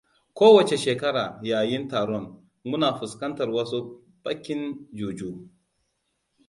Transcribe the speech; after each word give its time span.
Kowacce 0.37 0.77
shekara, 0.83 1.23
yayin 1.49 1.83
taron, 1.91 2.25
muna 2.69 2.91
fuskantar 2.97 3.49
wasu 3.57 3.79
baƙin 4.23 4.87
juju. 4.93 5.29